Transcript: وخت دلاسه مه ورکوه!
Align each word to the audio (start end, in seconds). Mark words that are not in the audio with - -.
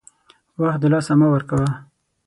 وخت 0.61 0.79
دلاسه 0.83 1.13
مه 1.19 1.27
ورکوه! 1.33 1.69